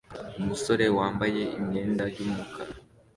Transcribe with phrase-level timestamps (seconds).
[0.39, 2.73] Umusore wambaye imyenda yumukara